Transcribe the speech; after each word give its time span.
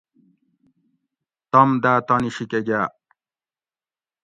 تم 1.51 1.69
داۤ 1.83 1.99
تانی 2.07 2.29
شی 2.35 2.45
کۤہ 2.51 2.59
گاۤ 2.67 2.87